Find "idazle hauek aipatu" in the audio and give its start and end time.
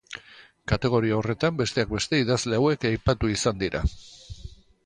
2.25-3.33